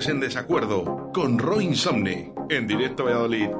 en 0.00 0.20
desacuerdo 0.20 1.10
con 1.12 1.38
Roy 1.38 1.66
Insomne 1.66 2.32
en 2.48 2.66
directo 2.66 3.04
Valladolid. 3.04 3.50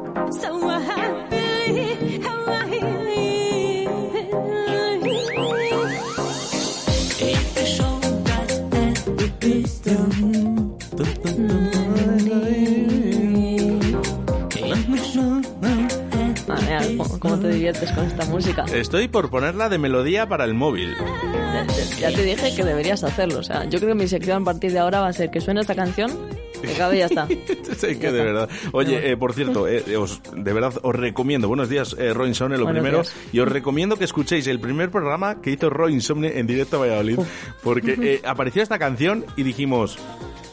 ¿Cómo 17.73 17.87
te 17.87 17.87
diviertes 17.87 17.93
con 17.93 18.07
esta 18.07 18.25
música? 18.27 18.65
Estoy 18.73 19.09
por 19.09 19.31
ponerla 19.31 19.69
de 19.69 19.79
melodía 19.79 20.29
para 20.29 20.45
el 20.45 20.55
móvil. 20.55 20.95
Ya 22.01 22.11
te 22.13 22.23
dije 22.23 22.55
que 22.55 22.65
deberías 22.65 23.05
hacerlo. 23.05 23.39
O 23.39 23.43
sea, 23.43 23.65
yo 23.65 23.79
creo 23.79 23.91
que 23.95 24.03
mi 24.03 24.09
sección 24.09 24.43
a 24.43 24.45
partir 24.45 24.73
de 24.73 24.79
ahora 24.79 25.01
va 25.01 25.09
a 25.09 25.13
ser 25.13 25.31
que 25.31 25.41
suene 25.41 25.61
esta 25.61 25.75
canción, 25.75 26.11
que 26.61 26.73
acabe 26.73 26.97
y 26.97 26.99
ya 27.01 27.07
está. 27.07 27.29
Sí, 27.77 27.97
que 27.97 28.13
de 28.13 28.23
verdad. 28.25 28.49
Oye, 28.73 29.11
eh, 29.11 29.17
por 29.17 29.33
cierto, 29.35 29.67
eh, 29.67 29.97
os, 29.97 30.21
de 30.37 30.53
verdad 30.53 30.73
os 30.83 30.95
recomiendo, 30.95 31.49
buenos 31.49 31.69
días, 31.69 31.97
eh, 31.99 32.13
Roy 32.13 32.29
Insomne, 32.29 32.59
lo 32.59 32.65
Buenos 32.65 32.81
primero, 32.83 33.03
días. 33.03 33.15
y 33.33 33.41
os 33.41 33.49
recomiendo 33.49 33.97
que 33.97 34.05
escuchéis 34.05 34.47
el 34.47 34.61
primer 34.61 34.91
programa 34.91 35.41
que 35.41 35.51
hizo 35.51 35.69
Roy 35.69 35.93
Insomne 35.95 36.39
en 36.39 36.47
directo 36.47 36.77
a 36.77 36.81
Valladolid, 36.81 37.19
porque 37.63 37.97
eh, 38.01 38.23
apareció 38.25 38.63
esta 38.63 38.79
canción 38.79 39.25
y 39.37 39.43
dijimos, 39.43 39.99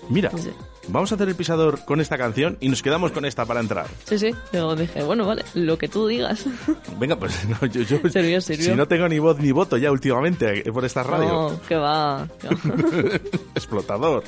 mira, 0.09 0.31
Sí. 0.38 0.52
vamos 0.88 1.12
a 1.12 1.16
hacer 1.16 1.30
el 1.30 1.36
pisador 1.36 1.86
con 1.86 2.02
esta 2.02 2.17
canción 2.17 2.58
y 2.59 2.70
nos 2.70 2.81
quedamos 2.81 3.12
con 3.12 3.26
esta 3.26 3.45
para 3.45 3.59
entrar. 3.59 3.88
Sí, 4.05 4.17
sí. 4.20 4.31
Luego 4.52 4.76
dije, 4.76 5.04
bueno, 5.04 5.26
vale, 5.26 5.44
lo 5.54 5.77
que 5.77 5.88
tú 5.88 6.08
digas. 6.08 6.45
Venga, 7.00 7.16
pues 7.16 7.48
no, 7.62 7.66
yo, 7.67 7.81
yo 7.84 7.98
Sirvió, 8.09 8.41
sirvió. 8.41 8.66
si 8.66 8.76
no 8.76 8.88
tengo 8.88 9.08
ni 9.08 9.20
voz 9.20 9.40
ni 9.40 9.52
voto 9.52 9.77
ya 9.77 9.91
últimamente 9.91 10.67
eh, 10.67 10.72
por 10.72 10.84
esta 10.86 11.03
radio. 11.03 11.27
No, 11.30 11.62
que 11.67 11.76
va. 11.76 12.27
Explotador. 13.55 14.23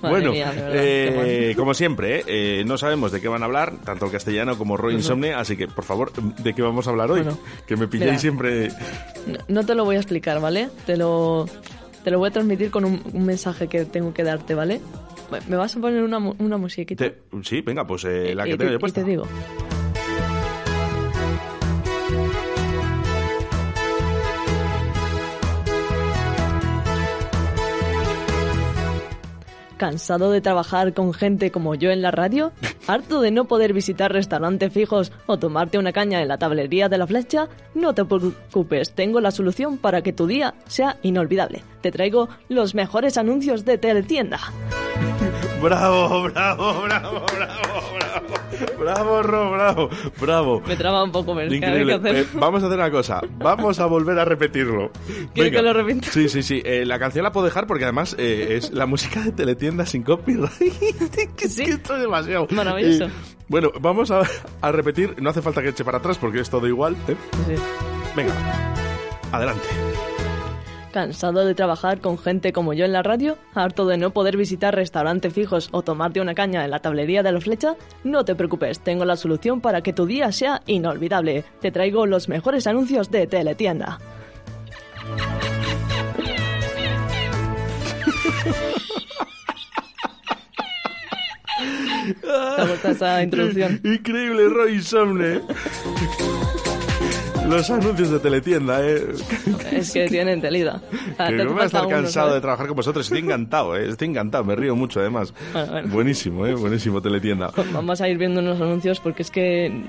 bueno, 0.00 0.32
mía, 0.32 0.52
eh, 0.72 1.48
qué 1.50 1.56
como 1.56 1.74
siempre, 1.74 2.24
eh, 2.26 2.64
no 2.64 2.78
sabemos 2.78 3.12
de 3.12 3.20
qué 3.20 3.28
van 3.28 3.42
a 3.42 3.46
hablar, 3.46 3.74
tanto 3.84 4.06
el 4.06 4.12
castellano 4.12 4.56
como 4.56 4.76
Roy 4.76 4.94
Insomne, 4.94 5.34
así 5.34 5.56
que, 5.56 5.68
por 5.68 5.84
favor, 5.84 6.12
¿de 6.12 6.54
qué 6.54 6.62
vamos 6.62 6.86
a 6.86 6.90
hablar 6.90 7.10
hoy? 7.10 7.22
Bueno, 7.22 7.38
que 7.66 7.76
me 7.76 7.86
pilláis 7.88 8.10
mira. 8.12 8.20
siempre... 8.20 8.68
No 9.48 9.64
te 9.66 9.74
lo 9.74 9.84
voy 9.84 9.96
a 9.96 9.98
explicar, 9.98 10.40
¿vale? 10.40 10.70
Te 10.86 10.96
lo, 10.96 11.46
te 12.04 12.10
lo 12.10 12.18
voy 12.18 12.28
a 12.28 12.32
transmitir 12.32 12.70
con 12.70 12.84
un, 12.84 13.00
un 13.12 13.24
mensaje 13.24 13.68
que 13.68 13.84
tengo 13.84 14.12
que 14.14 14.22
darte, 14.24 14.54
¿vale? 14.54 14.80
Me- 15.48 15.56
vas 15.56 15.76
a 15.76 15.80
poner 15.80 16.02
una, 16.02 16.18
una 16.18 16.56
musiquita. 16.56 17.04
Te- 17.04 17.18
sí, 17.42 17.60
venga, 17.60 17.86
pues 17.86 18.04
eh, 18.04 18.34
la 18.34 18.46
Y 18.46 18.50
que 18.50 18.56
te- 18.56 18.58
tengo 18.58 18.70
yo 18.72 18.76
y 18.76 18.80
puesta. 18.80 19.02
te 19.04 19.10
digo. 19.10 19.24
¿Cansado 29.80 30.30
de 30.30 30.42
trabajar 30.42 30.92
con 30.92 31.14
gente 31.14 31.50
como 31.50 31.74
yo 31.74 31.90
en 31.90 32.02
la 32.02 32.10
radio? 32.10 32.52
¿Harto 32.86 33.22
de 33.22 33.30
no 33.30 33.46
poder 33.46 33.72
visitar 33.72 34.12
restaurantes 34.12 34.70
fijos 34.70 35.10
o 35.24 35.38
tomarte 35.38 35.78
una 35.78 35.94
caña 35.94 36.20
en 36.20 36.28
la 36.28 36.36
tablería 36.36 36.90
de 36.90 36.98
la 36.98 37.06
flecha? 37.06 37.48
No 37.74 37.94
te 37.94 38.04
preocupes, 38.04 38.92
tengo 38.92 39.22
la 39.22 39.30
solución 39.30 39.78
para 39.78 40.02
que 40.02 40.12
tu 40.12 40.26
día 40.26 40.52
sea 40.66 40.98
inolvidable. 41.00 41.64
Te 41.80 41.90
traigo 41.90 42.28
los 42.50 42.74
mejores 42.74 43.16
anuncios 43.16 43.64
de 43.64 43.78
Teletienda. 43.78 44.38
Bravo, 45.62 46.24
bravo, 46.24 46.82
bravo, 46.82 46.82
bravo, 46.82 47.26
bravo. 47.34 47.99
Bravo, 48.78 49.22
Ro, 49.22 49.50
bravo, 49.52 49.88
bravo. 50.20 50.62
Me 50.66 50.76
traba 50.76 51.02
un 51.04 51.12
poco, 51.12 51.32
es 51.40 51.48
que 51.48 51.54
hay 51.54 51.56
Increíble. 51.58 52.00
que 52.00 52.08
hacer... 52.08 52.16
Eh, 52.24 52.26
vamos 52.34 52.62
a 52.62 52.66
hacer 52.66 52.78
una 52.78 52.90
cosa. 52.90 53.20
Vamos 53.38 53.78
a 53.80 53.86
volver 53.86 54.18
a 54.18 54.24
repetirlo. 54.24 54.90
¿Quieres 55.34 55.52
que 55.52 55.62
lo 55.62 55.72
repita? 55.72 56.08
Sí, 56.10 56.28
sí, 56.28 56.42
sí. 56.42 56.62
Eh, 56.64 56.84
la 56.84 56.98
canción 56.98 57.22
la 57.24 57.32
puedo 57.32 57.46
dejar 57.46 57.66
porque 57.66 57.84
además 57.84 58.14
eh, 58.18 58.56
es 58.56 58.70
la 58.72 58.86
música 58.86 59.20
de 59.22 59.32
teletienda 59.32 59.84
sin 59.86 60.02
copyright. 60.02 60.50
que 61.36 61.48
Sí. 61.48 61.64
que 61.64 61.70
esto 61.72 61.94
es 61.96 62.02
demasiado. 62.02 62.46
Maravilloso. 62.50 63.06
Bueno, 63.48 63.70
vamos 63.80 64.10
a, 64.10 64.22
a 64.60 64.72
repetir. 64.72 65.14
No 65.20 65.30
hace 65.30 65.42
falta 65.42 65.60
que 65.62 65.70
eche 65.70 65.84
para 65.84 65.98
atrás 65.98 66.18
porque 66.18 66.40
es 66.40 66.48
todo 66.50 66.66
igual. 66.68 66.96
Sí. 67.06 67.14
Venga. 68.16 68.32
Adelante. 69.32 69.66
¿Cansado 70.92 71.44
de 71.44 71.54
trabajar 71.54 72.00
con 72.00 72.18
gente 72.18 72.52
como 72.52 72.72
yo 72.72 72.84
en 72.84 72.92
la 72.92 73.02
radio? 73.02 73.38
¿Harto 73.54 73.86
de 73.86 73.96
no 73.96 74.10
poder 74.10 74.36
visitar 74.36 74.74
restaurantes 74.74 75.32
fijos 75.32 75.68
o 75.70 75.82
tomarte 75.82 76.20
una 76.20 76.34
caña 76.34 76.64
en 76.64 76.70
la 76.70 76.80
tablería 76.80 77.22
de 77.22 77.30
la 77.30 77.40
flecha? 77.40 77.76
No 78.02 78.24
te 78.24 78.34
preocupes, 78.34 78.80
tengo 78.80 79.04
la 79.04 79.16
solución 79.16 79.60
para 79.60 79.82
que 79.82 79.92
tu 79.92 80.06
día 80.06 80.32
sea 80.32 80.62
inolvidable. 80.66 81.44
Te 81.60 81.70
traigo 81.70 82.06
los 82.06 82.28
mejores 82.28 82.66
anuncios 82.66 83.10
de 83.10 83.26
Teletienda. 83.28 83.98
¿Te 92.82 92.90
esa 92.90 93.22
introducción? 93.22 93.80
Increíble, 93.84 94.48
Roy 94.48 94.74
Insomne. 94.74 95.42
Los 97.50 97.68
anuncios 97.70 98.10
de 98.10 98.18
teletienda, 98.20 98.86
¿eh? 98.86 99.08
Es 99.72 99.90
que 99.92 100.06
tienen 100.06 100.40
telida. 100.40 100.80
Ah, 101.18 101.28
Que 101.28 101.36
no 101.44 101.44
voy 101.52 101.52
a 101.52 101.56
falta 101.56 101.66
estar 101.66 101.86
uno, 101.86 101.96
cansado 101.96 102.26
¿sabes? 102.28 102.34
de 102.34 102.40
trabajar 102.40 102.66
con 102.68 102.76
vosotros. 102.76 103.06
Estoy 103.06 103.18
encantado, 103.20 103.76
¿eh? 103.76 103.88
Estoy 103.88 104.08
encantado. 104.08 104.44
Me 104.44 104.54
río 104.54 104.76
mucho, 104.76 105.00
además. 105.00 105.34
Bueno, 105.52 105.72
bueno. 105.72 105.88
Buenísimo, 105.88 106.46
¿eh? 106.46 106.54
Buenísimo, 106.54 107.02
teletienda. 107.02 107.50
Vamos 107.72 108.00
a 108.00 108.08
ir 108.08 108.18
viendo 108.18 108.40
unos 108.40 108.60
anuncios 108.60 109.00
porque 109.00 109.22
es 109.22 109.30
que... 109.30 109.84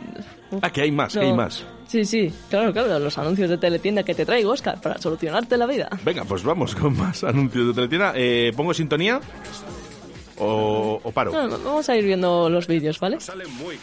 Uf, 0.51 0.59
Ah, 0.63 0.69
que 0.69 0.81
hay 0.81 0.91
más, 0.91 1.13
que 1.13 1.19
hay 1.21 1.33
más. 1.33 1.63
Sí, 1.87 2.03
sí, 2.03 2.33
claro, 2.49 2.73
claro, 2.73 2.99
los 2.99 3.17
anuncios 3.17 3.49
de 3.49 3.57
teletienda 3.57 4.03
que 4.03 4.13
te 4.15 4.25
traigo, 4.25 4.51
Oscar, 4.51 4.81
para 4.81 4.97
solucionarte 4.97 5.57
la 5.57 5.65
vida. 5.65 5.89
Venga, 6.03 6.23
pues 6.25 6.43
vamos 6.43 6.75
con 6.75 6.97
más 6.97 7.23
anuncios 7.23 7.67
de 7.67 7.73
teletienda. 7.73 8.11
Eh, 8.15 8.51
¿Pongo 8.55 8.73
sintonía? 8.73 9.19
¿O, 10.43 10.99
o 11.03 11.11
paro? 11.11 11.31
No, 11.31 11.47
no, 11.47 11.57
vamos 11.59 11.87
a 11.87 11.95
ir 11.95 12.03
viendo 12.03 12.49
los 12.49 12.65
vídeos, 12.65 12.99
¿vale? 12.99 13.17
Te 13.17 13.25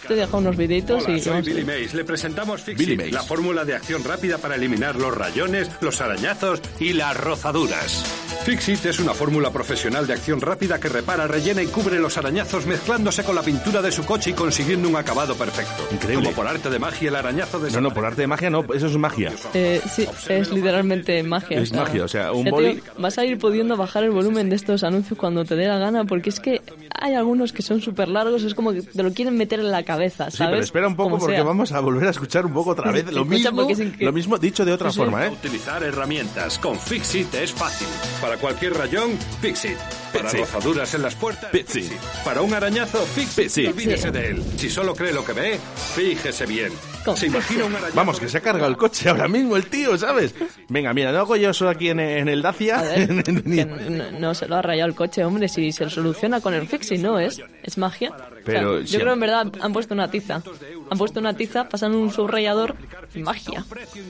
caro. 0.03 0.17
dejo 0.17 0.39
unos 0.39 0.57
videitos 0.57 1.05
Hola, 1.05 1.17
y 1.17 1.21
soy 1.21 1.43
Billy. 1.43 1.65
Mays. 1.65 1.95
Le 1.95 2.05
presentamos 2.05 2.65
Billy 2.67 2.97
Fixit, 2.97 3.13
la 3.13 3.23
fórmula 3.23 3.65
de 3.65 3.77
acción 3.77 4.03
rápida 4.03 4.39
para 4.39 4.57
eliminar 4.57 4.97
los 4.97 5.17
rayones, 5.17 5.71
los 5.81 6.01
arañazos 6.01 6.61
y 6.81 6.95
las 6.95 7.17
rozaduras. 7.17 8.18
Fixit 8.49 8.87
es 8.87 8.99
una 8.99 9.13
fórmula 9.13 9.51
profesional 9.51 10.07
de 10.07 10.15
acción 10.15 10.41
rápida 10.41 10.81
que 10.81 10.89
repara, 10.89 11.27
rellena 11.27 11.61
y 11.63 11.67
cubre 11.67 11.99
los 11.99 12.17
arañazos 12.17 12.65
mezclándose 12.65 13.23
con 13.23 13.35
la 13.35 13.43
pintura 13.43 13.83
de 13.83 13.93
su 13.93 14.07
coche 14.07 14.31
y 14.31 14.33
consiguiendo 14.33 14.89
un 14.89 14.97
acabado 14.97 15.35
perfecto. 15.35 15.87
Increíble. 15.93 16.25
Como 16.25 16.35
por 16.35 16.47
arte 16.49 16.71
de 16.71 16.79
magia 16.79 17.11
el 17.11 17.17
arañazo 17.17 17.59
de 17.61 17.71
No, 17.73 17.83
no, 17.83 17.93
por 17.93 18.07
arte 18.07 18.23
de 18.23 18.27
magia 18.27 18.49
no, 18.49 18.65
eso 18.73 18.87
es 18.87 18.97
magia. 18.97 19.33
Eh, 19.53 19.83
sí, 19.93 20.09
es 20.31 20.51
literalmente 20.51 21.23
magia. 21.25 21.61
Es 21.61 21.75
magia, 21.75 22.05
o 22.05 22.09
sea, 22.09 22.33
un 22.33 22.47
boli- 22.47 22.83
vas 22.97 23.19
a 23.19 23.27
ir 23.27 23.37
pudiendo 23.37 23.77
bajar 23.77 24.05
el 24.05 24.13
volumen 24.13 24.49
de 24.49 24.57
estos 24.57 24.83
anuncios 24.83 25.19
cuando 25.19 25.45
te 25.45 25.55
dé 25.55 25.67
la 25.67 25.77
gana, 25.77 26.07
porque 26.07 26.31
es 26.31 26.41
que 26.41 26.63
hay 26.95 27.15
algunos 27.15 27.53
que 27.53 27.63
son 27.63 27.81
súper 27.81 28.09
largos, 28.09 28.43
es 28.43 28.55
como 28.55 28.73
que 28.73 28.83
te 28.83 29.03
lo 29.03 29.13
quieren 29.13 29.37
meter 29.37 29.61
en 29.61 29.71
la 29.71 29.83
cabeza, 29.85 30.31
Sí, 30.31 30.39
¿sabes? 30.39 30.53
pero 30.53 30.65
espera 30.65 30.89
un 30.89 30.97
poco 30.97 31.11
Como 31.11 31.21
porque 31.21 31.37
sea. 31.37 31.45
vamos 31.45 31.73
a 31.73 31.81
volver 31.81 32.07
a 32.09 32.11
escuchar 32.11 32.47
un 32.47 32.53
poco 32.53 32.71
otra 32.71 32.91
vez 32.93 33.11
lo 33.13 33.25
mismo, 33.25 33.67
lo 34.01 34.13
mismo 34.13 34.39
dicho 34.39 34.65
de 34.65 34.73
otra 34.73 34.91
Sí, 34.91 34.95
sí. 34.95 35.01
forma, 35.01 35.27
¿eh? 35.27 35.31
Utilizar 35.31 35.83
herramientas. 35.83 36.59
Con 36.59 36.79
Fixit 36.79 37.35
es 37.35 37.53
fácil. 37.53 37.89
Para 38.21 38.37
cualquier 38.37 38.75
rayón, 38.75 39.11
Fixit. 39.41 39.77
Para 40.13 40.29
Fixit. 40.31 40.41
rozaduras 40.55 40.95
en 40.95 41.03
las 41.03 41.15
puertas, 41.15 41.51
Fixit. 41.51 41.93
Para 42.25 42.43
un 42.43 42.53
arañazo, 42.55 42.99
Fixit. 42.99 43.45
Fixit. 43.45 43.69
Olvídese 43.69 44.11
de 44.11 44.27
él. 44.29 44.43
Si 44.57 44.71
solo 44.71 44.95
cree 44.95 45.13
lo 45.13 45.25
que 45.25 45.33
ve, 45.33 45.59
fíjese 45.95 46.47
bien. 46.47 46.73
¿Se 47.17 47.27
imagina 47.27 47.65
un 47.65 47.73
arañazo? 47.75 47.95
Vamos, 47.97 48.21
que 48.21 48.29
se 48.29 48.39
ha 48.39 48.41
cargado 48.41 48.69
el 48.71 48.77
coche 48.77 49.09
ahora 49.09 49.29
mismo 49.29 49.57
el 49.57 49.67
tío, 49.67 49.97
¿sabes? 49.99 50.35
Venga, 50.69 50.93
mira, 50.95 51.13
no 51.13 51.19
hago 51.19 51.37
yo 51.37 51.51
eso 51.51 51.69
aquí 51.69 51.89
en, 51.91 52.01
en 52.01 52.29
el 52.29 52.43
Dacia. 52.43 52.79
A 52.79 52.83
ver, 52.83 53.11
Ni- 53.47 53.57
que 53.57 53.65
no, 53.65 54.11
no 54.19 54.35
se 54.35 54.47
lo 54.49 54.57
ha 54.57 54.63
rayado 54.63 54.89
el 54.89 54.95
coche, 54.95 55.25
hombre, 55.25 55.49
si 55.49 55.73
se 55.73 55.89
soluciona 55.91 56.41
con 56.41 56.55
el 56.55 56.67
fixie, 56.69 56.99
¿no? 56.99 57.19
Es, 57.19 57.41
es 57.63 57.79
magia. 57.79 58.13
Pero 58.45 58.73
O 58.75 58.77
sea, 58.79 58.87
si- 58.87 58.93
yo 58.95 59.01
creo 59.01 59.13
en 59.15 59.21
verdad 59.21 59.53
han 59.61 59.73
puesto 59.73 59.95
una 59.95 60.11
tiza. 60.11 60.43
Han 60.91 60.99
puesto 60.99 61.21
una 61.21 61.35
tiza, 61.35 61.69
pasan 61.69 61.95
un 61.95 62.11
subrayador 62.13 62.75
magia. 63.17 63.65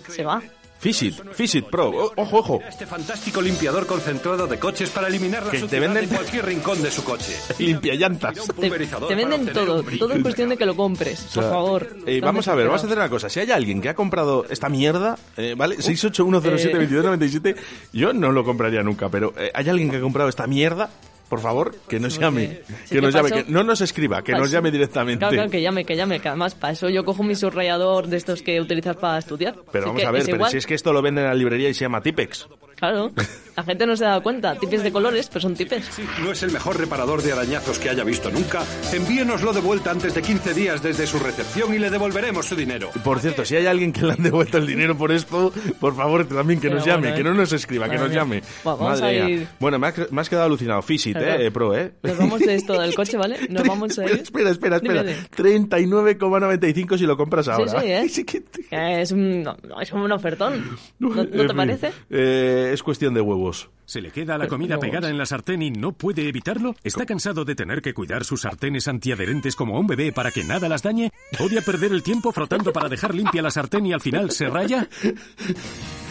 Se 0.09 0.25
va. 0.25 0.43
Fixit, 0.81 1.15
Fixit 1.33 1.67
Pro, 1.67 1.89
O- 1.91 2.13
ojo, 2.17 2.39
ojo. 2.39 2.61
Este 2.69 2.87
fantástico 2.87 3.43
limpiador 3.43 3.85
concentrado 3.87 4.47
de 4.47 4.59
coches 4.61 4.91
para 4.91 5.09
eliminar 5.09 5.45
la 5.45 5.51
Que 5.51 5.63
te 5.63 5.81
venden- 5.81 6.05
en 6.05 6.09
cualquier 6.09 6.47
rincón 6.47 6.81
de 6.83 6.91
su 6.93 7.03
coche. 7.03 7.37
Limpia 7.59 7.95
llantas. 7.95 8.35
Te, 8.61 8.71
venden 9.15 9.53
todo, 9.53 9.83
todo 9.99 10.13
es 10.15 10.23
cuestión 10.23 10.51
de 10.51 10.57
que 10.57 10.65
lo 10.67 10.77
compres, 10.77 11.21
por 11.35 11.45
favor. 11.45 11.97
Eh, 12.07 12.21
vamos 12.23 12.47
a 12.47 12.55
ver, 12.55 12.67
vamos 12.67 12.83
a 12.83 12.87
hacer 12.87 12.97
una 12.99 13.09
cosa. 13.11 13.29
Si 13.29 13.41
hay 13.41 13.51
alguien 13.51 13.81
que 13.81 13.89
ha 13.89 13.95
comprado 13.95 14.47
esta 14.49 14.69
mierda, 14.69 15.19
eh, 15.37 15.55
¿vale? 15.57 15.77
681072297, 15.79 17.57
yo 17.93 18.13
no 18.13 18.31
lo 18.31 18.45
compraría 18.45 18.83
nunca, 18.83 19.09
pero 19.09 19.33
eh, 19.37 19.51
hay 19.55 19.69
alguien 19.69 19.91
que 19.91 19.97
ha 19.97 20.01
comprado 20.01 20.29
esta 20.29 20.47
mierda, 20.47 20.91
por 21.29 21.41
favor, 21.41 21.75
que 21.89 22.01
nos 22.01 22.19
llame. 22.19 22.63
Que 22.89 23.01
nos 23.01 23.15
llame, 23.15 23.31
que 23.31 23.45
no 23.49 23.63
nos 23.63 23.81
escriba, 23.81 24.23
que 24.23 24.33
nos 24.33 24.51
llame 24.51 24.71
directamente. 24.71 25.19
Claro, 25.19 25.35
claro, 25.35 25.51
que 25.51 25.61
llame, 25.61 25.85
que 25.85 25.97
llame, 25.97 26.21
que 26.21 26.29
además 26.29 26.55
para 26.55 26.73
eso 26.73 26.89
yo 26.89 27.05
cojo 27.05 27.23
mi 27.23 27.35
subrayador 27.35 28.07
de 28.07 28.17
estos 28.17 28.43
que 28.43 28.61
utilizas 28.61 28.97
para 28.97 29.19
estudiar. 29.19 29.55
Pero 29.71 29.85
Así 29.85 29.89
vamos 29.89 30.03
que 30.03 30.07
a 30.07 30.11
ver, 30.11 30.23
es 30.23 30.29
pero 30.29 30.47
si 30.47 30.57
es 30.57 30.67
que 30.67 30.75
esto 30.75 30.93
lo 30.93 31.03
venden 31.03 31.25
en 31.25 31.31
la 31.31 31.37
librería 31.37 31.69
y 31.69 31.75
se 31.75 31.85
llama 31.85 32.01
Tipex. 32.01 32.49
Claro, 32.77 33.11
La 33.59 33.65
gente 33.65 33.87
no 33.89 33.97
se 33.97 34.05
da 34.05 34.21
cuenta. 34.21 34.55
Tipes 34.55 34.85
de 34.85 34.93
colores, 34.93 35.27
pero 35.27 35.41
son 35.41 35.57
tipes. 35.57 35.85
Sí, 35.87 36.05
no 36.23 36.31
es 36.31 36.41
el 36.45 36.53
mejor 36.53 36.79
reparador 36.79 37.23
de 37.23 37.33
arañazos 37.33 37.81
que 37.81 37.91
haya 37.91 38.05
visto 38.05 38.31
nunca. 38.31 38.63
Envíenoslo 38.93 39.53
de 39.53 39.61
vuelta 39.61 39.91
antes 39.91 40.15
de 40.15 40.23
15 40.23 40.55
días 40.55 40.81
desde 40.81 41.09
su 41.09 41.19
recepción 41.19 41.75
y 41.75 41.81
le 41.81 41.91
devolveremos 41.91 42.47
su 42.47 42.55
dinero. 42.55 42.89
Por 43.03 43.19
cierto, 43.19 43.45
si 43.45 43.57
hay 43.57 43.67
alguien 43.67 43.93
que 43.93 44.03
le 44.03 44.13
han 44.13 44.23
devuelto 44.23 44.59
el 44.59 44.67
dinero 44.69 44.97
por 44.97 45.11
esto, 45.11 45.53
por 45.81 45.97
favor 45.97 46.25
también 46.29 46.61
que 46.61 46.69
Pero 46.69 46.77
nos 46.79 46.87
llame, 46.87 47.01
bueno, 47.09 47.15
que 47.17 47.21
¿eh? 47.21 47.25
no 47.25 47.35
nos 47.35 47.53
escriba, 47.53 47.89
que 47.89 47.97
nos 47.97 48.11
mía. 48.11 48.19
llame. 48.21 48.43
Bueno, 48.63 48.79
vamos 48.79 49.01
Madre 49.01 49.23
a 49.23 49.29
ir- 49.29 49.49
Bueno, 49.59 49.79
me 49.81 49.89
has, 49.89 50.13
me 50.13 50.21
has 50.21 50.29
quedado 50.29 50.47
alucinado. 50.47 50.81
Fisit, 50.83 51.17
eh, 51.17 51.47
eh, 51.47 51.51
pro, 51.51 51.77
eh. 51.77 51.95
Nos 52.05 52.17
vamos 52.17 52.39
de 52.39 52.55
esto 52.55 52.81
del 52.81 52.95
coche, 52.95 53.17
¿vale? 53.17 53.39
Nos 53.51 53.67
vamos 53.67 53.99
a 53.99 54.05
ir. 54.05 54.21
Espera, 54.21 54.51
espera, 54.51 54.77
espera. 54.77 55.03
Dime, 55.03 55.19
espera. 55.19 55.49
39,95 55.49 56.97
si 56.97 57.07
lo 57.07 57.17
compras 57.17 57.49
ahora. 57.49 57.81
sí, 57.81 57.87
¿eh? 57.89 58.09
Sí 58.09 58.23
que- 58.25 58.45
Que 58.71 59.01
Es 59.03 59.11
un, 59.11 59.43
no, 59.43 59.57
es 59.81 59.93
un 59.93 60.13
ofertón. 60.13 60.79
¿No, 61.01 61.27
te 61.27 61.55
parece? 61.55 61.91
eh, 62.09 62.71
es 62.73 62.83
cuestión 62.85 63.15
de 63.15 63.21
huevos. 63.49 63.71
¿Se 63.85 64.03
le 64.03 64.11
queda 64.11 64.37
la 64.37 64.49
comida 64.49 64.79
pegada 64.79 65.09
en 65.09 65.17
la 65.17 65.25
sartén 65.25 65.63
y 65.63 65.71
no 65.71 65.93
puede 65.93 66.29
evitarlo? 66.29 66.75
¿Está 66.85 67.07
cansado 67.07 67.47
de 67.47 67.55
tener 67.55 67.81
que 67.81 67.95
cuidar 67.95 68.23
sus 68.25 68.43
sartenes 68.43 68.87
antiadherentes 68.87 69.57
como 69.57 69.81
un 69.81 69.87
bebé 69.87 70.13
para 70.13 70.31
que 70.31 70.45
nada 70.45 70.69
las 70.69 70.83
dañe? 70.83 71.11
¿Odia 71.41 71.63
perder 71.63 71.93
el 71.93 72.03
tiempo 72.03 72.31
frotando 72.31 72.71
para 72.71 72.91
dejar 72.91 73.15
limpia 73.15 73.41
la 73.41 73.51
sartén 73.51 73.87
y 73.87 73.95
al 73.95 74.03
final 74.03 74.31
se 74.31 74.51
raya? 74.51 74.87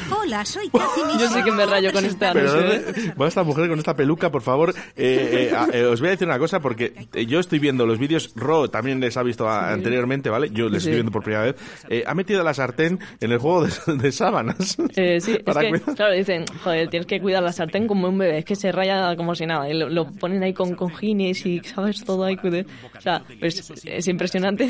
Hola, 0.10 0.46
soy 0.46 0.70
Kathy. 0.70 1.02
Yo 1.20 1.28
sí 1.30 1.44
que 1.44 1.52
me 1.52 1.66
rayo 1.66 1.92
con 1.92 2.06
este 2.06 2.28
Pero. 2.34 2.52
¿dónde 2.54 3.14
va 3.20 3.28
esta 3.28 3.44
mujer 3.44 3.68
con 3.70 3.78
esta 3.80 3.96
peluca, 3.96 4.32
por 4.32 4.42
favor? 4.42 4.74
Eh, 4.96 5.50
eh, 5.52 5.56
eh, 5.74 5.84
os 5.86 6.00
voy 6.00 6.10
a 6.10 6.12
decir 6.12 6.28
una 6.28 6.40
cosa, 6.40 6.60
porque 6.60 6.94
eh, 7.14 7.26
yo 7.26 7.40
estoy 7.40 7.60
viendo 7.60 7.86
los 7.86 7.98
vídeos, 8.00 8.32
Ro 8.36 8.70
también 8.70 9.00
les 9.00 9.18
ha 9.18 9.24
visto 9.24 9.48
a- 9.48 9.72
anteriormente, 9.74 10.30
¿vale? 10.30 10.50
Yo 10.52 10.70
les 10.70 10.84
Sí. 10.84 10.90
estoy 10.90 10.94
viendo 10.96 11.12
por 11.12 11.24
primera 11.24 11.44
vez. 11.44 11.56
Eh, 11.90 12.04
ha 12.06 12.14
metido 12.14 12.44
la 12.44 12.54
sartén 12.54 13.00
en 13.20 13.32
el 13.32 13.38
juego 13.40 13.66
de, 13.66 13.72
de 13.96 14.12
sábanas. 14.12 14.78
Eh, 14.96 15.20
sí, 15.20 15.34
es 15.34 15.40
Para 15.44 15.62
que, 15.62 15.70
cuidar- 15.70 15.96
claro, 15.96 16.14
dicen, 16.14 16.46
joder, 16.64 16.90
tienes 16.90 17.08
que 17.08 17.20
cuidar 17.20 17.44
la 17.44 17.52
sartén 17.52 17.88
como 17.88 18.08
un 18.08 18.18
bebé, 18.18 18.40
es 18.40 18.46
que 18.46 18.56
se 18.56 18.72
raya 18.72 19.16
como 19.16 19.34
si 19.36 19.46
nada, 19.46 19.70
y 19.70 19.74
lo, 19.74 19.90
lo 19.90 20.12
ponen 20.12 20.44
ahí 20.44 20.54
con 20.54 20.76
cojines 20.76 21.46
y, 21.46 21.60
¿sabes? 21.64 22.04
Todo 22.04 22.24
ahí, 22.26 22.38
o 22.42 23.02
sea, 23.02 23.24
pues, 23.40 23.72
es 23.86 24.08
impresionante. 24.08 24.70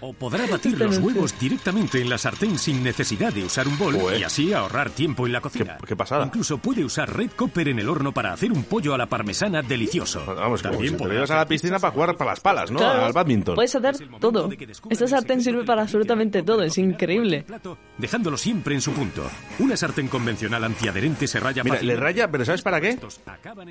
¿O 0.00 0.12
podrá 0.12 0.46
batir 0.46 0.78
los 0.78 0.98
huevos 0.98 1.38
directamente 1.40 2.00
en 2.00 2.08
la 2.08 2.18
sartén 2.18 2.56
sin 2.58 2.82
necesidad 2.82 3.32
de 3.32 3.44
usar 3.44 3.66
un 3.66 3.76
bol 3.78 3.94
Joder. 3.98 4.20
y 4.20 4.22
así 4.24 4.52
ahorrar 4.52 4.77
tiempo 4.90 5.26
en 5.26 5.32
la 5.32 5.40
cocina? 5.40 5.76
Qué- 5.80 5.88
qué 5.88 5.96
pasada. 5.96 6.24
Incluso 6.24 6.58
puede 6.58 6.84
usar 6.84 7.14
Red 7.14 7.30
Copper 7.36 7.68
en 7.68 7.78
el 7.78 7.88
horno 7.88 8.12
para 8.12 8.32
hacer 8.32 8.52
un 8.52 8.64
pollo 8.64 8.94
a 8.94 8.98
la 8.98 9.06
parmesana 9.06 9.62
delicioso. 9.62 10.22
Vamos, 10.26 10.62
como 10.62 10.80
si 10.80 10.90
te 10.90 11.32
a 11.32 11.36
la 11.36 11.46
piscina 11.46 11.78
para 11.78 11.92
jugar 11.92 12.16
para 12.16 12.30
las 12.32 12.40
palas, 12.40 12.70
¿no? 12.70 12.78
Claro, 12.78 13.04
Al 13.04 13.12
badminton. 13.12 13.54
Puedes 13.56 13.74
hacer 13.74 13.96
todo. 14.20 14.48
Esta 14.88 15.06
sartén 15.08 15.42
sirve 15.42 15.64
para 15.64 15.82
absolutamente 15.82 16.42
todo, 16.42 16.62
es 16.62 16.78
increíble. 16.78 17.42
plato, 17.42 17.76
dejándolo 17.98 18.36
siempre 18.36 18.74
en 18.74 18.80
su 18.80 18.92
punto. 18.92 19.28
Una 19.58 19.76
sartén 19.76 20.08
convencional 20.08 20.62
antiadherente 20.64 21.26
se 21.26 21.40
raya 21.40 21.62
Mira, 21.64 21.76
fácil. 21.76 21.88
le 21.88 21.96
raya, 21.96 22.30
pero 22.30 22.44
¿sabes 22.44 22.62
para 22.62 22.80
qué? 22.80 22.98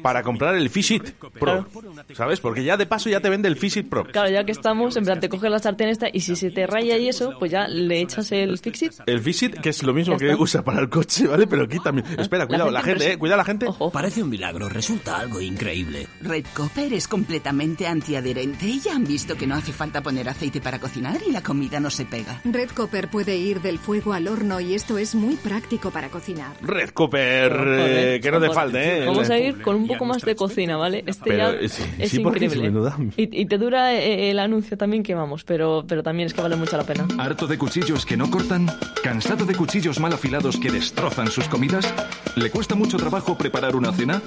Para 0.01 0.23
comprar 0.23 0.55
el 0.55 0.69
Fishit 0.69 1.11
Pro. 1.39 1.65
¿Sabes? 2.13 2.39
Porque 2.39 2.63
ya 2.63 2.77
de 2.77 2.85
paso 2.85 3.09
ya 3.09 3.19
te 3.19 3.29
vende 3.29 3.47
el 3.47 3.55
Fishit 3.57 3.87
Pro. 3.89 4.03
Claro, 4.05 4.29
ya 4.29 4.43
que 4.43 4.51
estamos, 4.51 4.95
en 4.97 5.05
plan, 5.05 5.19
te 5.19 5.29
coges 5.29 5.49
la 5.51 5.59
sartén 5.59 5.89
esta 5.89 6.07
y 6.11 6.19
si 6.21 6.35
se 6.35 6.51
te 6.51 6.65
raya 6.67 6.97
y 6.97 7.07
eso, 7.07 7.33
pues 7.39 7.51
ya 7.51 7.67
le 7.67 8.01
echas 8.01 8.31
el 8.31 8.57
fixit. 8.57 8.93
El 9.05 9.19
Fishit, 9.21 9.59
que 9.59 9.69
es 9.69 9.83
lo 9.83 9.93
mismo 9.93 10.17
que 10.17 10.33
usa 10.35 10.63
para 10.63 10.79
el 10.79 10.89
coche, 10.97 11.27
¿vale? 11.27 11.45
Pero 11.45 11.63
aquí 11.63 11.79
también. 11.79 12.07
Espera, 12.17 12.47
cuidado, 12.47 12.71
la 12.71 12.81
gente 12.81 13.13
eh. 13.13 13.17
Cuidado 13.17 13.37
la 13.37 13.45
gente. 13.45 13.67
Ojo. 13.67 13.91
Parece 13.91 14.23
un 14.23 14.29
milagro, 14.29 14.67
resulta 14.67 15.19
algo 15.19 15.39
increíble. 15.39 16.07
Red 16.21 16.45
Copper 16.55 16.91
es 16.93 17.07
completamente 17.07 17.85
antiadherente 17.85 18.65
y 18.67 18.79
ya 18.79 18.95
han 18.95 19.03
visto 19.05 19.35
que 19.35 19.45
no 19.45 19.55
hace 19.55 19.71
falta 19.73 20.01
poner 20.01 20.27
aceite 20.27 20.59
para 20.59 20.79
cocinar 20.79 21.19
y 21.27 21.31
la 21.31 21.41
comida 21.43 21.79
no 21.79 21.89
se 21.91 22.05
pega. 22.05 22.41
Red 22.45 22.71
Copper 22.71 23.09
puede 23.09 23.37
ir 23.37 23.61
del 23.61 23.77
fuego 23.77 24.13
al 24.13 24.27
horno 24.27 24.59
y 24.59 24.73
esto 24.73 24.97
es 24.97 25.13
muy 25.13 25.35
práctico 25.35 25.91
para 25.91 26.09
cocinar. 26.09 26.53
Red 26.61 26.89
Joder, 26.95 27.53
eh, 27.79 28.19
que 28.21 28.31
no 28.31 28.39
te 28.39 28.49
falte, 28.49 29.03
¿eh? 29.03 29.05
Vamos 29.05 29.29
a 29.29 29.37
ir 29.37 29.61
con 29.61 29.75
un 29.75 29.87
poco 29.87 30.05
más 30.05 30.23
de 30.23 30.35
cocina, 30.35 30.77
¿vale? 30.77 31.03
Este 31.05 31.29
Pero, 31.29 31.51
ya 31.53 31.59
eh, 31.59 31.69
sí, 31.69 31.83
es 31.99 32.09
sí, 32.09 32.19
porque 32.19 32.45
increíble. 32.45 32.69
menuda. 32.71 32.97
Y, 33.15 33.41
y 33.41 33.45
te 33.45 33.57
dura 33.57 33.93
eh, 33.93 34.31
el 34.31 34.39
anuncio 34.39 34.77
también 34.77 35.03
que 35.03 35.13
vamos, 35.13 35.43
pero, 35.43 35.85
pero 35.87 36.01
también 36.01 36.25
es 36.27 36.33
que 36.33 36.41
vale 36.41 36.55
mucho 36.55 36.75
la 36.75 36.83
pena. 36.83 37.07
¿Harto 37.19 37.45
de 37.45 37.57
cuchillos 37.57 38.05
que 38.05 38.17
no 38.17 38.31
cortan? 38.31 38.67
¿Cansado 39.03 39.45
de 39.45 39.53
cuchillos 39.55 39.99
mal 39.99 40.13
afilados 40.13 40.57
que 40.57 40.71
destrozan 40.71 40.86
sus 41.29 41.47
comidas? 41.47 41.93
¿Le 42.35 42.49
cuesta 42.49 42.75
mucho 42.75 42.97
trabajo 42.97 43.37
preparar 43.37 43.75
una 43.75 43.91
cena? 43.91 44.21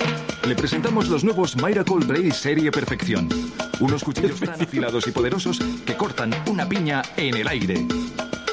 Le 0.47 0.55
presentamos 0.55 1.09
los 1.09 1.25
nuevos 1.25 1.57
Miracle 1.57 2.05
Blade 2.05 2.33
Serie 2.33 2.71
Perfección. 2.71 3.29
Unos 3.81 4.05
cuchillos 4.05 4.41
tan 4.41 4.51
afilados 4.61 5.07
y 5.07 5.11
poderosos 5.11 5.59
que 5.87 5.97
cortan 5.97 6.35
una 6.49 6.69
piña 6.69 7.03
en 7.17 7.37
el 7.37 7.49
aire. 7.49 7.87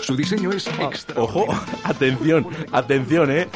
Su 0.02 0.16
diseño 0.16 0.52
es 0.52 0.68
extra. 0.80 1.22
Ojo, 1.22 1.46
atención, 1.84 2.48
atención, 2.72 3.30
¿eh? 3.32 3.50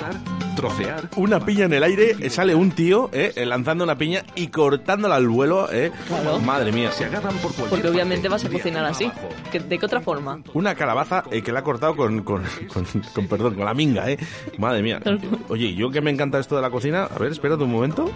Trocear. 0.55 1.09
Una 1.15 1.39
piña 1.39 1.65
en 1.65 1.73
el 1.73 1.83
aire, 1.83 2.15
eh, 2.19 2.29
sale 2.29 2.53
un 2.55 2.71
tío, 2.71 3.09
¿eh? 3.13 3.31
eh, 3.35 3.45
Lanzando 3.45 3.83
una 3.83 3.97
piña 3.97 4.23
y 4.35 4.47
cortándola 4.47 5.15
al 5.15 5.27
vuelo, 5.27 5.71
¿eh? 5.71 5.91
Claro. 6.07 6.39
Madre 6.39 6.71
mía. 6.71 6.91
Se 6.91 7.05
agarran 7.05 7.33
por 7.37 7.53
cualquier 7.53 7.69
Porque 7.69 7.87
obviamente 7.87 8.29
parte, 8.29 8.45
vas 8.45 8.53
a 8.53 8.57
cocinar 8.57 8.85
así. 8.85 9.05
abajo. 9.05 9.29
¿Que- 9.51 9.59
¿De 9.59 9.79
qué 9.79 9.85
otra 9.85 10.01
forma? 10.01 10.39
Una 10.53 10.75
calabaza 10.75 11.23
eh, 11.31 11.41
que 11.41 11.51
la 11.51 11.59
ha 11.59 11.63
cortado 11.63 11.95
con, 11.95 12.21
con, 12.23 12.43
con, 12.73 12.85
con- 13.13 13.27
perdón, 13.27 13.55
con 13.55 13.65
la 13.65 13.73
minga, 13.73 14.09
¿eh? 14.09 14.17
Madre 14.57 14.81
mía. 14.83 14.99
Oye, 15.49 15.73
yo 15.73 15.89
que 15.89 16.01
me 16.01 16.11
encanta 16.11 16.39
esto 16.39 16.55
de 16.55 16.61
la 16.61 16.69
cocina, 16.69 17.05
a 17.05 17.17
ver, 17.19 17.31
espérate 17.31 17.63
un 17.63 17.71
momento. 17.71 18.11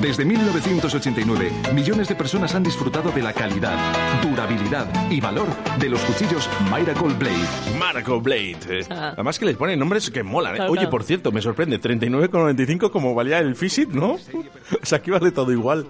Desde 0.00 0.24
1989, 0.24 1.50
millones 1.74 2.08
de 2.08 2.14
personas 2.14 2.54
han 2.54 2.62
disfrutado 2.62 3.10
de 3.10 3.20
la 3.20 3.32
calidad, 3.32 3.76
durabilidad 4.22 4.86
y 5.10 5.20
valor 5.20 5.48
de 5.80 5.88
los 5.88 6.00
cuchillos 6.02 6.48
Miracle 6.70 7.14
Blade. 7.18 7.76
Marco 7.78 8.20
Blade. 8.20 8.58
eh. 8.70 8.86
Ah. 8.90 9.10
Además 9.14 9.38
que 9.40 9.46
les 9.46 9.56
ponen 9.56 9.78
nombres 9.78 10.08
que 10.10 10.22
molan. 10.22 10.52
¿eh? 10.52 10.56
Claro, 10.56 10.70
Oye, 10.70 10.80
claro. 10.82 10.90
por 10.90 11.02
cierto, 11.02 11.32
me 11.32 11.42
sorprende, 11.42 11.80
39,95 11.80 12.90
como 12.90 13.12
valía 13.14 13.38
el 13.40 13.56
Fishit, 13.56 13.90
¿no? 13.90 14.18
O 14.82 14.84
sea, 14.86 14.98
aquí 14.98 15.10
vale 15.10 15.30
todo 15.32 15.50
igual. 15.50 15.86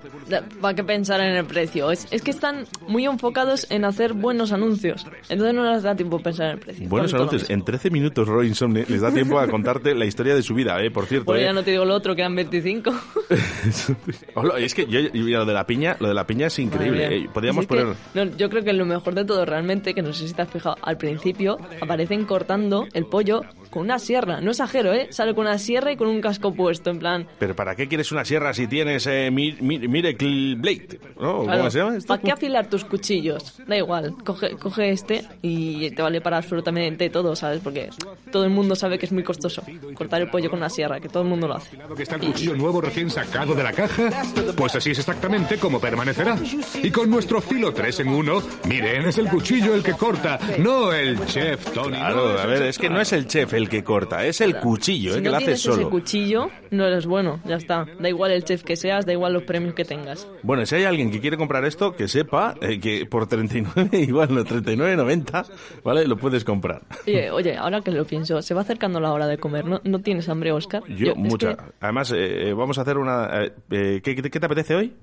¿Para 0.61 0.75
qué 0.75 0.85
pensar 0.85 1.21
en 1.21 1.35
el 1.35 1.45
precio? 1.45 1.91
Es, 1.91 2.07
es 2.13 2.23
que 2.23 2.31
están 2.31 2.65
muy 2.87 3.05
enfocados 3.07 3.67
en 3.71 3.85
hacer 3.85 4.13
buenos 4.13 4.53
anuncios. 4.53 5.05
Entonces 5.29 5.55
no 5.55 5.71
les 5.73 5.83
da 5.83 5.97
tiempo 5.97 6.17
a 6.17 6.21
pensar 6.21 6.47
en 6.47 6.53
el 6.53 6.59
precio. 6.61 6.89
Buenos 6.89 7.13
anuncios. 7.13 7.51
En 7.51 7.65
13 7.65 7.91
minutos, 7.91 8.29
Roy 8.29 8.47
Insomne 8.47 8.85
les 8.89 9.01
da 9.01 9.11
tiempo 9.11 9.39
a 9.41 9.49
contarte 9.49 9.95
la 9.97 10.07
historia 10.07 10.35
de 10.37 10.43
su 10.43 10.55
vida, 10.55 10.81
¿eh? 10.83 10.91
Por 10.93 11.07
cierto. 11.07 11.27
Bueno, 11.27 11.41
¿eh? 11.43 11.47
ya 11.47 11.53
no 11.53 11.63
te 11.65 11.73
digo 11.73 11.85
lo 11.85 11.95
otro, 11.95 12.15
quedan 12.15 12.37
25. 12.37 12.93
Es 14.59 14.75
que 14.75 14.87
yo, 14.87 15.01
yo- 15.01 15.11
lo 15.39 15.45
de 15.47 15.53
la 15.55 15.67
piña, 15.67 15.97
lo 16.01 16.09
de 16.09 16.15
la 16.15 16.27
piña 16.27 16.47
es 16.49 16.59
increíble. 16.59 17.17
¿eh? 17.17 17.29
Podríamos 17.33 17.65
Si 17.67 17.73
es 17.75 17.79
que- 17.81 17.85
poner... 18.15 18.31
no, 18.31 18.37
yo 18.37 18.49
creo 18.51 18.65
que 18.65 18.73
lo 18.73 18.85
mejor 18.87 19.15
de 19.15 19.25
todo 19.25 19.45
realmente, 19.45 19.95
que 19.95 20.03
no 20.03 20.13
sé 20.13 20.29
si 20.29 20.35
te 20.35 20.43
has 20.43 20.51
fijado, 20.51 20.77
al 20.83 20.97
principio 20.99 21.59
aparecen 21.81 22.25
cortando 22.25 22.87
el 22.93 23.07
pollo 23.07 23.43
con 23.71 23.83
una 23.83 23.99
sierra. 23.99 24.41
No 24.41 24.51
exagero, 24.51 24.93
¿eh? 24.93 25.09
Sale 25.11 25.35
con 25.35 25.47
una 25.47 25.59
sierra 25.59 25.93
y 25.93 25.97
con 25.97 26.09
un 26.09 26.21
casco 26.21 26.55
puesto, 26.55 26.91
en 26.91 26.99
plan... 26.99 27.27
Pero 27.39 27.55
¿para 27.57 27.75
qué 27.75 27.89
quieres 27.89 28.11
una 28.13 28.25
sierra 28.25 28.53
si 28.55 28.67
tienes 28.67 29.07
eh, 29.07 29.31
Mi- 29.31 29.57
Mi- 29.61 29.79
Miracle 29.89 30.55
Blade? 30.57 31.01
¿No? 31.21 31.39
¿Cómo 31.45 31.71
se 31.71 31.79
llama 31.79 31.97
esto? 31.97 32.09
¿Para 32.09 32.23
qué 32.23 32.33
afilar 32.33 32.69
tus 32.69 32.85
cuchillos? 32.85 33.61
Da 33.67 33.77
igual, 33.77 34.15
coge, 34.25 34.51
coge 34.57 34.91
este 34.91 35.25
y 35.43 35.91
te 35.91 36.03
vale 36.03 36.21
para 36.21 36.37
absolutamente 36.39 37.11
todo, 37.11 37.35
¿sabes? 37.37 37.61
Porque 37.63 37.91
todo 38.33 38.45
el 38.45 38.51
mundo 38.51 38.75
sabe 38.77 38.99
que 38.99 39.07
es 39.07 39.13
muy 39.13 39.23
costoso 39.23 39.63
cortar 39.95 40.23
el 40.23 40.31
pollo 40.31 40.51
con 40.51 40.59
una 40.59 40.71
sierra, 40.71 41.01
que 41.01 41.09
todo 41.09 41.23
el 41.23 41.29
mundo 41.29 41.49
lo 41.49 41.55
hace. 41.57 41.77
que 41.97 42.03
está 42.03 42.17
el 42.17 42.23
cuchillo 42.23 42.55
nuevo 42.57 42.81
recién 42.81 43.11
sacado 43.11 43.55
de 43.55 43.63
la 43.63 43.73
caja? 43.73 44.11
Pues 44.57 44.75
así 44.75 44.91
es 44.91 44.99
exactamente 44.99 45.59
como 45.59 45.81
permanecerá. 45.81 46.37
Y 46.83 46.91
con 46.91 47.11
nuestro 47.11 47.41
filo 47.41 47.73
3 47.73 48.01
en 48.01 48.09
1, 48.09 48.43
miren, 48.69 49.07
es 49.07 49.19
el 49.19 49.29
cuchillo 49.29 49.75
el 49.75 49.83
que 49.83 49.93
corta, 49.93 50.39
no 50.59 50.93
el 50.93 51.25
chef 51.27 51.73
Tony. 51.73 51.97
Claro, 51.97 52.39
a 52.39 52.47
ver, 52.47 52.63
es 52.63 52.79
que 52.79 52.89
no 52.91 53.01
es 53.01 53.13
el 53.13 53.27
chef 53.27 53.53
el 53.59 53.69
que 53.69 53.85
corta, 53.85 54.25
es 54.25 54.41
el 54.41 54.57
cuchillo, 54.59 55.13
Si 55.13 55.19
eh, 55.19 55.23
que 55.23 55.27
no 55.27 55.31
lo 55.33 55.37
hace 55.37 55.45
tienes 55.47 55.61
ese 55.67 55.73
solo. 55.75 55.91
cuchillo, 55.91 56.49
no 56.71 56.87
eres 56.87 57.05
bueno, 57.07 57.41
ya 57.45 57.57
está. 57.57 57.87
Da 58.01 58.09
igual 58.09 58.31
el 58.31 58.45
chef 58.45 58.63
que 58.65 58.77
seas, 58.77 59.05
da 59.05 59.13
igual 59.13 59.35
los 59.35 59.43
premios 59.43 59.75
que 59.75 59.85
tengas. 59.85 60.27
Bueno, 60.43 60.65
si 60.65 60.77
hay 60.77 60.85
alguien 60.85 61.11
que 61.11 61.21
quiere 61.21 61.37
comprar 61.37 61.65
esto, 61.67 61.95
que 61.95 62.09
sepa 62.09 62.55
eh, 62.63 62.81
que 62.81 63.05
por 63.05 63.27
39, 63.27 63.91
igual 64.01 64.35
no, 64.35 64.45
39,90, 64.45 65.47
¿vale? 65.85 66.07
Lo 66.07 66.17
puedes 66.17 66.45
comprar. 66.45 66.83
Oye, 67.07 67.31
oye, 67.31 67.57
ahora 67.57 67.81
que 67.83 67.91
lo 67.91 68.05
pienso, 68.07 68.41
se 68.41 68.55
va 68.55 68.63
acercando 68.63 69.01
la 69.01 69.13
hora 69.13 69.27
de 69.27 69.37
comer, 69.39 69.67
¿no, 69.67 69.81
¿No 69.85 69.99
tienes 70.01 70.29
hambre, 70.29 70.53
Oscar? 70.53 70.83
Yo, 70.89 71.13
es 71.13 71.17
mucha. 71.17 71.57
que 71.57 71.63
Además, 71.81 72.11
eh, 72.13 72.49
eh, 72.49 72.53
vamos 72.55 72.79
a 72.79 72.83
hacer 72.83 72.97
una... 72.99 73.45
eh, 73.45 73.53
eh, 73.71 74.01
¿qué, 74.03 74.15
qué- 74.15 74.31
qué 74.31 74.41
te 74.41 74.47
apetece 74.47 74.75
hoy? 74.75 74.95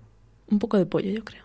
Un 0.47 0.59
poco 0.59 0.77
de 0.77 0.85
pollo, 0.85 1.09
yo 1.11 1.23
creo. 1.23 1.43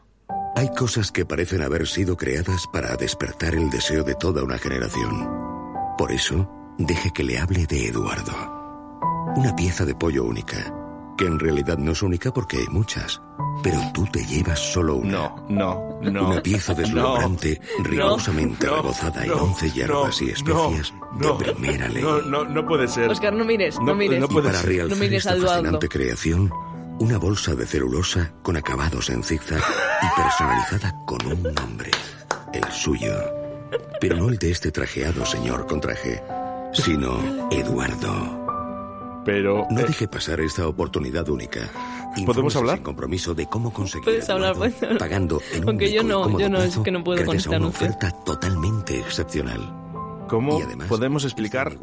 Hay 0.57 0.69
cosas 0.76 1.11
que 1.11 1.25
parecen 1.25 1.62
haber 1.62 1.87
sido 1.87 2.17
creadas 2.17 2.67
para 2.73 2.95
despertar 2.97 3.55
el 3.55 3.69
deseo 3.71 4.05
de 4.05 4.14
toda 4.14 4.45
una 4.45 4.59
generación. 4.59 5.26
Por 5.99 6.12
eso, 6.12 6.49
deje 6.87 7.10
que 7.12 7.25
le 7.25 7.38
hable 7.38 7.66
de 7.66 7.87
Eduardo. 7.88 8.32
Una 9.37 9.54
pieza 9.54 9.84
de 9.84 9.94
pollo 9.94 10.25
única, 10.25 10.56
que 11.16 11.26
en 11.26 11.38
realidad 11.38 11.78
no 11.78 11.92
es 11.92 12.02
única 12.02 12.32
porque 12.32 12.58
hay 12.58 12.66
muchas, 12.68 13.20
pero 13.62 13.78
tú 13.92 14.04
te 14.12 14.25
llevas 14.25 14.58
solo 14.58 14.96
una. 14.96 15.10
No, 15.10 15.46
no, 15.49 16.00
no. 16.10 16.28
Una 16.30 16.42
pieza 16.42 16.75
deslumbrante, 16.75 17.60
No, 17.78 17.84
rigurosamente 17.84 18.66
no, 18.66 18.76
rebozada 18.76 19.22
en 19.25 19.28
no, 19.30 19.37
11 19.37 19.70
hierbas 19.70 20.20
no, 20.20 20.26
y 20.26 20.30
especias 20.30 20.94
no, 21.12 21.34
de 21.37 21.44
primera 21.52 21.88
ley. 21.88 22.02
No, 22.02 22.22
no, 22.22 22.44
no 22.44 22.66
puede 22.66 22.88
ser. 22.88 23.10
Oscar, 23.10 23.32
no 23.34 23.44
mires, 23.44 23.78
no, 23.78 23.87
No, 23.87 23.94
mires. 23.94 24.18
no 24.20 24.26
Y 24.26 24.28
puede 24.28 24.49
para 24.49 24.62
realzar 24.62 24.96
No 24.99 25.04
mires 25.04 25.18
esta 25.18 25.30
a 25.30 25.34
Eduardo. 25.37 25.52
fascinante 25.54 25.88
creación, 25.88 26.50
una 26.99 27.18
bolsa 27.18 27.54
de 27.54 27.66
celulosa 27.66 28.32
con 28.42 28.56
acabados 28.56 29.10
en 29.10 29.22
zigzag 29.22 29.62
y 30.02 30.20
personalizada 30.20 30.94
con 31.06 31.25
un 31.26 31.42
nombre, 31.54 31.90
el 32.52 32.64
suyo. 32.72 33.12
Pero 34.00 34.16
no 34.16 34.28
el 34.28 34.38
de 34.38 34.50
este 34.50 34.72
trajeado 34.72 35.25
señor 35.26 35.66
con 35.66 35.80
traje, 35.80 36.22
sino 36.80 37.49
Eduardo. 37.50 39.22
Pero 39.25 39.66
No 39.70 39.80
eh, 39.80 39.84
deje 39.87 40.08
pasar 40.08 40.40
esta 40.40 40.66
oportunidad 40.66 41.28
única. 41.28 41.60
¿Podemos 42.26 42.56
hablar? 42.56 42.76
sin 42.76 42.84
compromiso 42.84 43.34
de 43.34 43.46
cómo 43.46 43.72
conseguir 43.72 44.04
Puedes 44.04 44.28
hablar, 44.30 44.56
puedes 44.56 44.82
hablar. 44.82 44.99
pagando 44.99 45.40
en 45.52 45.62
un 45.62 45.68
Aunque 45.68 45.92
yo 45.92 46.00
único 46.02 46.28
y 46.28 46.32
no- 46.32 46.40
yo 46.40 46.49
no, 46.49 46.58
es 46.58 46.64
plazo 46.64 46.82
que 46.82 46.90
no 46.90 47.04
puedo 47.04 47.18
con 47.18 47.25
gracias 47.26 47.44
este 47.44 47.54
a 47.54 47.58
una 47.58 47.66
anuncio. 47.66 47.87
oferta 47.87 48.10
totalmente 48.25 48.99
excepcional. 48.99 49.76
¿cómo 50.28 50.60
Y 50.60 50.62
además, 50.62 50.87
podemos 50.87 51.25
explicar 51.25 51.76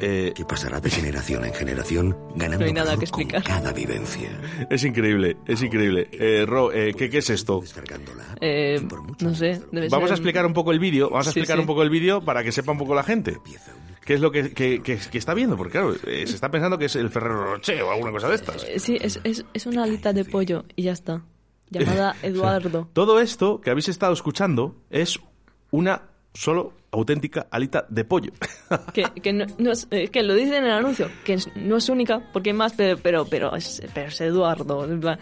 eh, 0.00 0.32
que 0.34 0.44
pasará 0.44 0.80
de 0.80 0.90
generación 0.90 1.44
en 1.44 1.54
generación 1.54 2.16
ganando 2.34 2.58
No 2.64 2.66
hay 2.66 2.72
nada 2.72 2.96
que 2.96 3.04
explicar. 3.04 3.44
con 3.44 3.52
cada 3.52 3.72
vivencia. 3.72 4.28
Es 4.68 4.82
increíble, 4.84 5.36
es 5.46 5.62
increíble. 5.62 6.08
Eh, 6.12 6.44
Ro, 6.46 6.72
eh, 6.72 6.94
¿qué, 6.98 7.08
qué 7.08 7.18
es 7.18 7.30
esto? 7.30 7.62
Eh, 8.40 8.84
no 9.20 9.34
sé, 9.36 9.60
debe 9.70 9.88
Vamos 9.88 10.08
ser- 10.08 10.12
a 10.12 10.14
explicar 10.16 10.44
un 10.46 10.52
poco 10.52 10.72
el 10.72 10.80
vídeo, 10.80 11.10
vamos 11.10 11.28
a 11.28 11.32
Sí, 11.32 11.38
explicar 11.38 11.58
sí. 11.58 11.60
un 11.60 11.66
poco 11.68 11.82
el 11.84 11.90
vídeo 11.90 12.24
para 12.24 12.42
que 12.42 12.50
sepa 12.50 12.72
un 12.72 12.78
poco 12.78 12.94
la 12.96 13.04
gente. 13.04 13.38
¿Qué 14.06 14.14
es 14.14 14.20
lo 14.20 14.30
que, 14.30 14.54
que- 14.54 14.80
que- 14.82 14.96
que 14.98 15.18
está 15.18 15.34
viendo? 15.34 15.56
Porque 15.56 15.72
claro, 15.72 15.94
eh, 16.06 16.26
se 16.26 16.34
está 16.36 16.50
pensando 16.50 16.78
que 16.78 16.86
es 16.86 16.96
el 16.96 17.10
Ferrero 17.10 17.44
Rocher 17.54 17.82
o 17.82 17.90
alguna 17.92 18.12
cosa 18.12 18.28
de 18.28 18.36
estas. 18.36 18.64
Eh, 18.64 18.78
Sí, 18.78 18.96
es, 19.00 19.20
es, 19.24 19.44
es 19.52 19.66
una 19.66 19.82
alita 19.84 20.12
de 20.14 20.24
pollo 20.24 20.64
y 20.76 20.84
ya 20.84 20.92
está. 20.92 21.22
Llamada 21.70 22.14
Eduardo. 22.22 22.88
Todo 22.92 23.20
esto 23.20 23.60
que 23.60 23.70
habéis 23.70 23.88
estado 23.88 24.12
escuchando 24.12 24.76
es 24.88 25.18
una 25.72 26.02
solo 26.32 26.72
auténtica 26.92 27.48
alita 27.50 27.84
de 27.88 28.04
pollo. 28.04 28.30
Que, 28.94 29.04
que, 29.22 29.32
no, 29.32 29.44
no 29.58 29.72
es, 29.72 29.86
eh, 29.90 30.08
que 30.08 30.22
lo 30.22 30.34
dice 30.34 30.56
en 30.58 30.64
el 30.64 30.70
anuncio, 30.70 31.08
que 31.24 31.34
es- 31.34 31.48
no 31.56 31.76
es 31.76 31.88
única, 31.88 32.30
porque 32.32 32.50
hay 32.50 32.56
más, 32.56 32.72
pero, 32.74 32.96
pero, 32.98 33.24
pero, 33.26 33.54
es, 33.56 33.82
pero 33.92 34.08
es 34.08 34.20
Eduardo. 34.20 34.84
en 34.84 35.00
plan, 35.00 35.18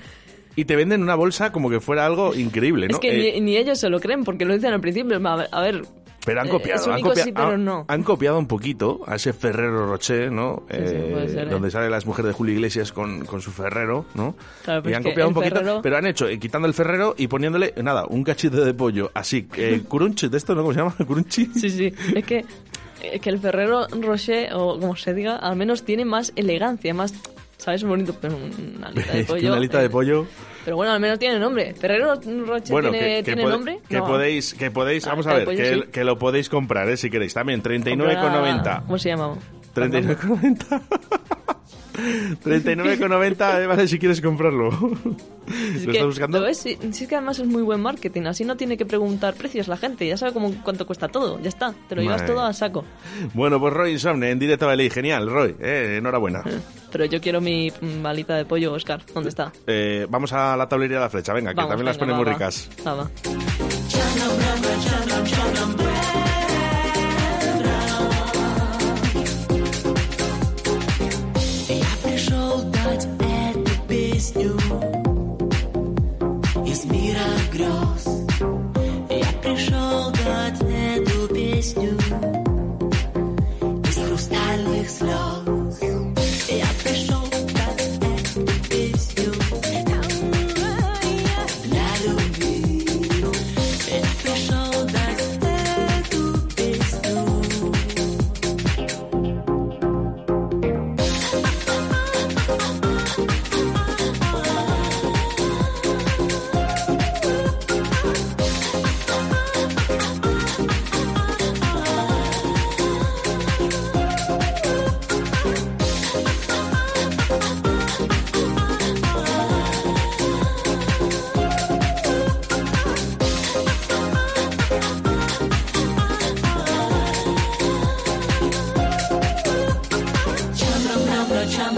Y 0.56 0.64
te 0.66 0.76
venden 0.76 1.02
una 1.02 1.14
bolsa 1.14 1.50
como 1.52 1.68
que 1.70 1.80
fuera 1.80 2.04
algo 2.06 2.34
increíble, 2.34 2.86
¿no? 2.88 2.94
Es 2.96 3.00
que 3.00 3.28
Eh, 3.30 3.32
ni, 3.34 3.40
ni 3.40 3.56
ellos 3.56 3.78
se 3.80 3.88
lo 3.88 3.98
creen, 4.00 4.24
porque 4.24 4.44
lo 4.44 4.54
dicen 4.54 4.72
al 4.74 4.80
principio. 4.80 5.16
A 5.26 5.36
ver, 5.36 5.48
a 5.50 5.60
ver, 5.62 5.82
Pero 6.24 6.40
han 6.40 6.46
Eh, 6.46 6.50
copiado, 6.50 6.80
es 6.80 6.86
han, 6.86 6.92
único, 6.94 7.08
copia- 7.10 7.24
sí, 7.24 7.32
pero 7.32 7.58
no. 7.58 7.84
han 7.86 8.02
copiado 8.02 8.38
un 8.38 8.46
poquito 8.46 9.00
a 9.06 9.16
ese 9.16 9.32
Ferrero 9.34 9.86
Rocher, 9.86 10.32
¿no? 10.32 10.62
Sí, 10.70 10.76
Eh, 10.78 11.08
puede 11.12 11.28
ser, 11.28 11.48
¿eh? 11.48 11.50
Donde 11.50 11.70
sale 11.70 11.90
la 11.90 12.00
mujer 12.06 12.24
de 12.24 12.32
Julio 12.32 12.54
Iglesias 12.54 12.92
con, 12.92 13.24
con 13.26 13.40
su 13.42 13.50
Ferrero, 13.50 14.06
¿no? 14.14 14.34
Claro, 14.64 14.88
y 14.88 14.92
es 14.92 14.96
han 14.96 15.02
copiado 15.02 15.28
un 15.28 15.34
poquito, 15.34 15.56
Ferrero- 15.56 15.80
pero 15.82 15.96
han 15.98 16.06
hecho, 16.06 16.26
eh, 16.26 16.38
quitando 16.38 16.66
el 16.66 16.72
Ferrero 16.74 17.14
y 17.18 17.26
poniéndole, 17.28 17.74
nada, 17.82 18.06
un 18.08 18.24
cachito 18.24 18.64
de 18.64 18.72
pollo, 18.72 19.10
así, 19.14 19.46
eh, 19.56 19.82
crunch, 19.88 20.22
de 20.30 20.36
esto, 20.38 20.54
¿no? 20.54 20.62
¿Cómo 20.62 20.72
se 20.72 20.78
llama? 20.80 20.94
Crunchy. 21.06 21.46
Sí, 21.54 21.68
sí. 21.68 21.92
Es 22.14 22.24
que, 22.24 22.44
eh, 23.02 23.18
que 23.20 23.28
el 23.28 23.38
Ferrero 23.38 23.86
Rocher, 23.88 24.48
o 24.54 24.78
como 24.80 24.96
se 24.96 25.12
diga, 25.12 25.36
al 25.36 25.56
menos 25.56 25.82
tiene 25.84 26.04
más 26.06 26.32
elegancia, 26.36 26.94
más. 26.94 27.12
¿Sabes? 27.64 27.82
Bonito, 27.82 28.14
pero 28.20 28.36
una 28.36 28.86
alita 28.88 29.12
de 29.14 29.24
pollo. 29.24 29.48
una 29.48 29.56
alita 29.56 29.78
de 29.78 29.86
eh, 29.86 29.90
pollo. 29.90 30.26
Pero 30.66 30.76
bueno, 30.76 30.92
al 30.92 31.00
menos 31.00 31.18
tiene 31.18 31.38
nombre. 31.38 31.72
¿Ferrero 31.74 32.14
Rocher 32.14 32.70
Bueno, 32.72 32.90
tiene, 32.90 33.06
que, 33.08 33.14
que 33.16 33.22
tiene 33.34 33.44
nombre? 33.50 33.78
que 33.88 33.96
No. 33.96 34.06
podéis, 34.06 34.52
que 34.52 34.70
podéis, 34.70 35.06
vamos 35.06 35.26
a 35.26 35.32
ver, 35.34 35.48
que, 35.48 35.74
sí. 35.74 35.82
que 35.90 36.04
lo 36.04 36.18
podéis 36.18 36.50
comprar, 36.50 36.88
¿eh? 36.90 36.98
Si 36.98 37.08
queréis, 37.08 37.32
también, 37.32 37.62
39,90. 37.62 38.82
¿Cómo 38.84 38.98
se 38.98 39.08
llama? 39.08 39.34
39,90. 39.74 40.82
39,90, 41.94 43.62
eh, 43.62 43.66
vale, 43.66 43.86
si 43.86 43.98
quieres 43.98 44.20
comprarlo. 44.20 44.68
Es 44.68 44.74
¿Lo 45.86 45.92
que, 45.92 45.98
estás 45.98 46.06
buscando? 46.06 46.40
¿lo 46.40 46.46
ves? 46.46 46.58
Sí, 46.58 46.76
sí, 46.90 47.04
es 47.04 47.08
que 47.08 47.16
además 47.16 47.38
es 47.38 47.46
muy 47.46 47.62
buen 47.62 47.80
marketing. 47.80 48.22
Así 48.22 48.44
no 48.44 48.56
tiene 48.56 48.76
que 48.76 48.84
preguntar 48.84 49.34
precios 49.34 49.68
la 49.68 49.76
gente. 49.76 50.06
Ya 50.06 50.16
sabe 50.16 50.32
cómo, 50.32 50.52
cuánto 50.62 50.86
cuesta 50.86 51.08
todo. 51.08 51.40
Ya 51.40 51.48
está. 51.48 51.74
Te 51.88 51.94
lo 51.94 52.02
llevas 52.02 52.22
Madre. 52.22 52.34
todo 52.34 52.44
a 52.44 52.52
saco. 52.52 52.84
Bueno, 53.32 53.60
pues 53.60 53.72
Roy 53.72 53.92
Insomne 53.92 54.30
en 54.30 54.38
directo 54.38 54.68
a 54.68 54.76
Genial, 54.76 55.30
Roy, 55.30 55.54
eh, 55.60 55.96
enhorabuena. 55.98 56.42
Pero 56.90 57.04
yo 57.06 57.20
quiero 57.20 57.40
mi 57.40 57.70
mm, 57.70 58.02
balita 58.02 58.36
de 58.36 58.44
pollo, 58.44 58.72
Oscar. 58.72 59.02
¿Dónde 59.12 59.28
está? 59.28 59.52
Eh, 59.66 60.06
vamos 60.10 60.32
a 60.32 60.56
la 60.56 60.68
tablería 60.68 60.96
de 60.98 61.02
la 61.04 61.10
flecha, 61.10 61.32
venga, 61.32 61.50
que 61.50 61.56
Vamos, 61.56 61.70
también 61.70 61.86
las 61.86 61.98
venga, 61.98 62.16
ponemos 62.16 62.26
va, 62.26 62.30
va. 62.30 62.38
ricas. 62.38 62.70
Va, 62.86 62.94
va. 62.94 64.43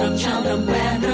from 0.06 0.16
Cheltenham 0.16 0.66
where 0.66 1.05